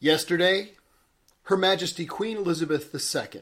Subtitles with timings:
[0.00, 0.74] Yesterday,
[1.44, 3.40] Her Majesty Queen Elizabeth II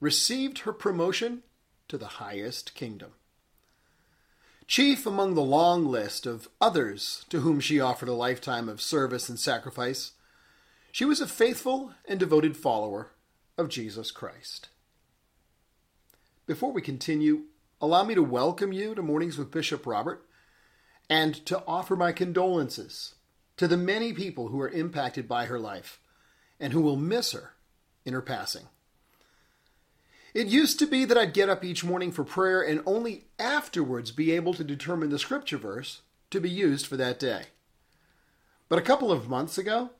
[0.00, 1.44] received her promotion
[1.86, 3.12] to the highest kingdom.
[4.66, 9.28] Chief among the long list of others to whom she offered a lifetime of service
[9.28, 10.14] and sacrifice,
[10.90, 13.12] she was a faithful and devoted follower
[13.56, 14.70] of Jesus Christ.
[16.46, 17.42] Before we continue,
[17.80, 20.26] allow me to welcome you to Mornings with Bishop Robert
[21.08, 23.13] and to offer my condolences
[23.56, 26.00] to the many people who are impacted by her life
[26.58, 27.54] and who will miss her
[28.04, 28.66] in her passing.
[30.34, 34.10] It used to be that I'd get up each morning for prayer and only afterwards
[34.10, 37.44] be able to determine the scripture verse to be used for that day.
[38.68, 39.90] But a couple of months ago,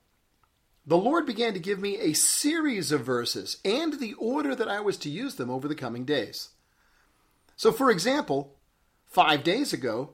[0.87, 4.81] the Lord began to give me a series of verses and the order that I
[4.81, 6.51] was to use them over the coming days.
[7.57, 8.57] So, for example,
[9.07, 10.11] five days ago,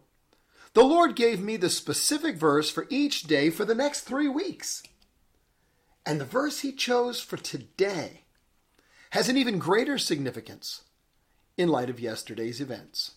[0.73, 4.83] the Lord gave me the specific verse for each day for the next three weeks.
[6.07, 8.23] And the verse He chose for today
[9.11, 10.83] has an even greater significance
[11.57, 13.12] in light of yesterday's events.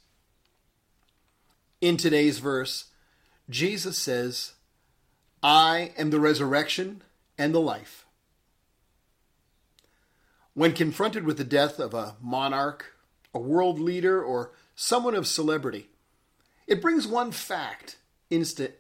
[1.80, 2.86] In today's verse,
[3.50, 4.54] Jesus says,
[5.42, 7.04] I am the resurrection
[7.38, 8.06] and the life.
[10.54, 12.94] When confronted with the death of a monarch,
[13.34, 15.89] a world leader, or someone of celebrity,
[16.68, 17.98] it brings one fact
[18.30, 18.74] instant.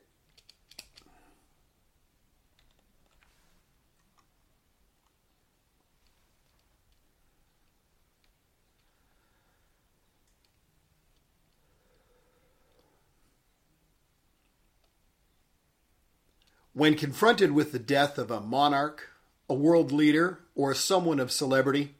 [16.75, 19.09] When confronted with the death of a monarch,
[19.47, 21.93] a world leader, or someone of celebrity,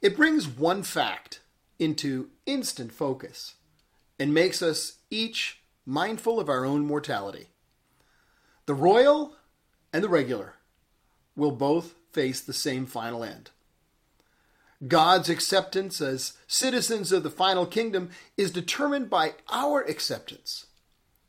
[0.00, 1.40] it brings one fact
[1.78, 3.56] into instant focus
[4.18, 7.48] and makes us each mindful of our own mortality.
[8.66, 9.36] The royal
[9.92, 10.54] and the regular
[11.36, 13.50] will both face the same final end.
[14.86, 20.66] God's acceptance as citizens of the final kingdom is determined by our acceptance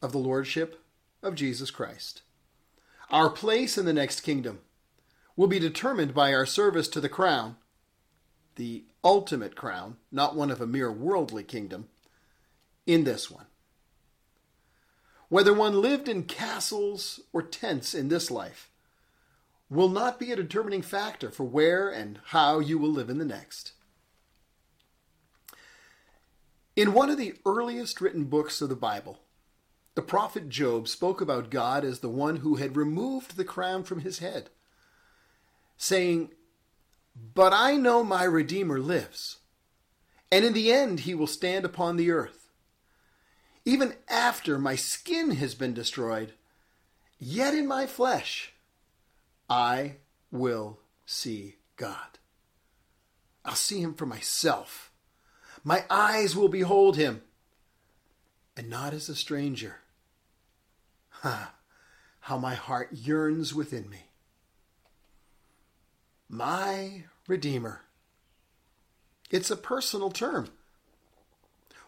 [0.01, 0.83] of the Lordship
[1.23, 2.21] of Jesus Christ.
[3.09, 4.59] Our place in the next kingdom
[5.35, 7.55] will be determined by our service to the crown,
[8.55, 11.87] the ultimate crown, not one of a mere worldly kingdom,
[12.89, 13.45] in this one.
[15.29, 18.71] Whether one lived in castles or tents in this life
[19.69, 23.25] will not be a determining factor for where and how you will live in the
[23.25, 23.73] next.
[26.75, 29.19] In one of the earliest written books of the Bible,
[29.93, 33.99] the prophet Job spoke about God as the one who had removed the crown from
[33.99, 34.49] his head,
[35.77, 36.31] saying,
[37.35, 39.37] But I know my Redeemer lives,
[40.31, 42.38] and in the end he will stand upon the earth
[43.65, 46.33] even after my skin has been destroyed,
[47.19, 48.53] yet in my flesh
[49.49, 49.95] I
[50.31, 52.19] will see God.
[53.43, 54.91] I'll see him for myself.
[55.63, 57.21] My eyes will behold him,
[58.55, 59.77] and not as a stranger.
[61.21, 61.53] Ha!
[62.21, 64.03] How my heart yearns within me.
[66.27, 67.81] My Redeemer.
[69.31, 70.49] It's a personal term.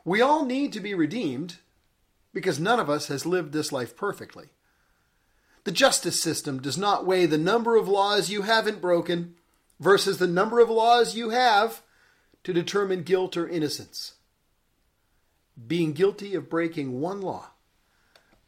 [0.04, 1.58] We all need to be redeemed
[2.34, 4.50] because none of us has lived this life perfectly.
[5.64, 9.36] The justice system does not weigh the number of laws you haven't broken
[9.80, 11.82] versus the number of laws you have
[12.44, 14.16] to determine guilt or innocence.
[15.68, 17.52] Being guilty of breaking one law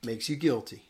[0.04, 0.86] makes you guilty.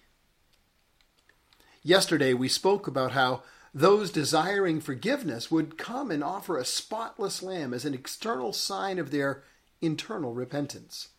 [1.82, 3.44] Yesterday, we spoke about how
[3.74, 9.12] those desiring forgiveness would come and offer a spotless lamb as an external sign of
[9.12, 9.44] their
[9.84, 11.10] internal repentance.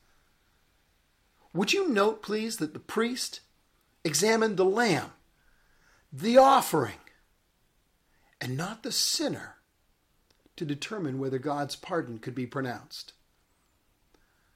[1.53, 3.41] Would you note, please, that the priest
[4.05, 5.13] examined the lamb,
[6.13, 6.99] the offering,
[8.41, 9.57] and not the sinner
[10.57, 13.13] to determine whether God's pardon could be pronounced?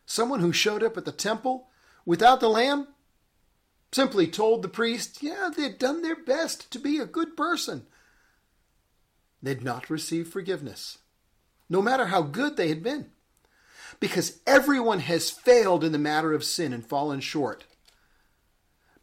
[0.06, 1.68] Someone who showed up at the temple
[2.04, 2.88] without the lamb
[3.92, 7.86] simply told the priest, yeah, they'd done their best to be a good person.
[9.42, 10.98] They'd not received forgiveness,
[11.68, 13.10] no matter how good they had been.
[14.00, 17.64] Because everyone has failed in the matter of sin and fallen short.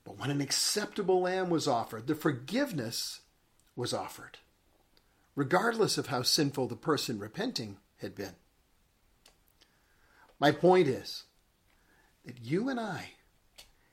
[0.03, 3.21] But when an acceptable lamb was offered, the forgiveness
[3.75, 4.37] was offered,
[5.35, 8.35] regardless of how sinful the person repenting had been.
[10.39, 11.23] My point is
[12.25, 13.11] that you and I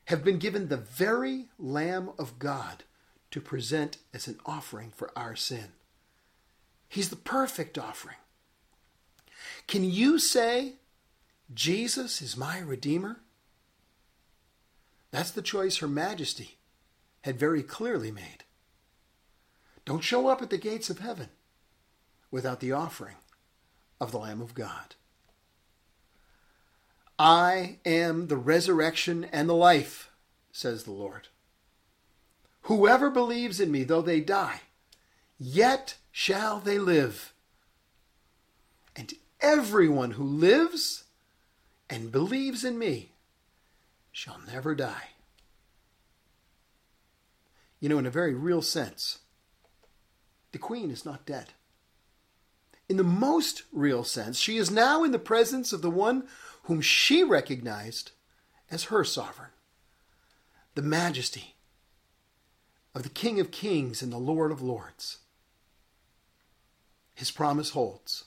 [0.07, 2.85] have been given the very Lamb of God
[3.31, 5.73] to present as an offering for our sin.
[6.89, 8.17] He's the perfect offering.
[9.67, 10.75] Can you say,
[11.55, 13.21] Jesus is my Redeemer?
[15.11, 16.59] That's the choice Her Majesty
[17.23, 18.45] had very clearly made.
[19.85, 21.29] Don't show up at the gates of heaven
[22.31, 23.17] without the offering
[24.01, 24.95] of the Lamb of God.
[27.19, 30.11] I am the resurrection and the life,
[30.51, 31.29] says the Lord.
[32.63, 34.63] Whoever believes in me, though they die,
[35.39, 37.33] yet shall they live.
[38.97, 41.02] And everyone who lives
[41.93, 43.13] and believes in me
[44.11, 45.11] shall never die.
[47.81, 49.19] You know, in a very real sense,
[50.53, 51.53] the queen is not dead.
[52.89, 56.27] In the most real sense, she is now in the presence of the one
[56.63, 58.13] whom she recognized
[58.71, 59.51] as her sovereign,
[60.75, 61.57] the majesty
[62.95, 65.19] of the King of Kings and the Lord of Lords.
[67.15, 68.25] His promise holds.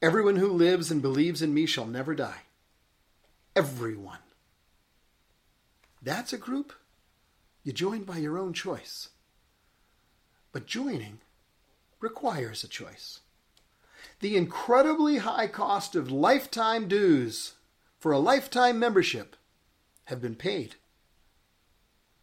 [0.00, 2.45] Everyone who lives and believes in me shall never die.
[3.56, 4.18] Everyone.
[6.02, 6.74] That's a group
[7.64, 9.08] you join by your own choice.
[10.52, 11.20] But joining
[11.98, 13.20] requires a choice
[14.20, 17.54] the incredibly high cost of lifetime dues
[17.98, 19.36] for a lifetime membership
[20.04, 20.76] have been paid.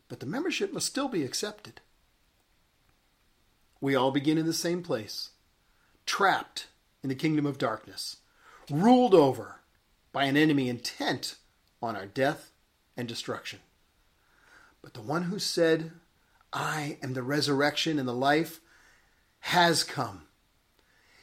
[0.07, 1.81] But the membership must still be accepted.
[3.81, 5.31] We all begin in the same place,
[6.05, 6.67] trapped
[7.03, 8.17] in the kingdom of darkness,
[8.69, 9.62] ruled over
[10.13, 11.35] by an enemy intent
[11.81, 12.51] on our death
[12.95, 13.59] and destruction.
[14.81, 15.91] But the one who said,
[16.53, 18.61] I am the resurrection and the life,
[19.39, 20.27] has come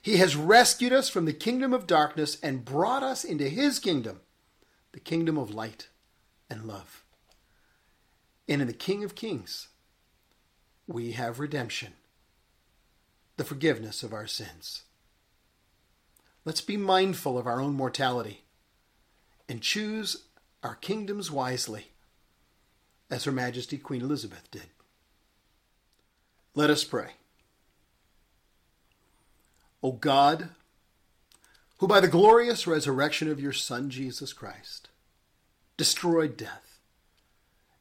[0.02, 4.20] he has rescued us from the kingdom of darkness and brought us into his kingdom,
[4.92, 5.88] the kingdom of light
[6.48, 7.04] and love.
[8.48, 9.68] And in the King of Kings,
[10.86, 11.92] we have redemption,
[13.36, 14.82] the forgiveness of our sins.
[16.44, 18.44] Let's be mindful of our own mortality
[19.50, 20.26] and choose
[20.62, 21.88] our kingdoms wisely,
[23.10, 24.68] as Her Majesty Queen Elizabeth did.
[26.54, 27.14] Let us pray.
[29.82, 30.50] O God,
[31.78, 34.88] who by the glorious resurrection of your Son, Jesus Christ,
[35.76, 36.78] destroyed death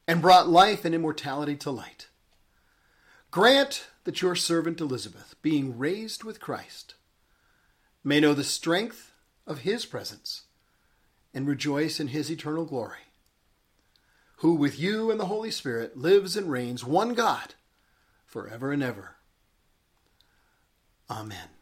[0.08, 2.08] and brought life and immortality to light,
[3.30, 6.94] grant that your servant Elizabeth, being raised with Christ,
[8.02, 9.12] may know the strength
[9.46, 10.42] of his presence
[11.32, 13.12] and rejoice in his eternal glory,
[14.36, 17.54] who with you and the Holy Spirit lives and reigns one God
[18.26, 19.16] forever and ever.
[21.10, 21.59] Amen.